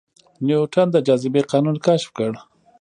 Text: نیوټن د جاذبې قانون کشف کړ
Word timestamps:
نیوټن 0.45 0.87
د 0.91 0.97
جاذبې 1.07 1.41
قانون 1.51 1.75
کشف 1.85 2.09
کړ 2.17 2.31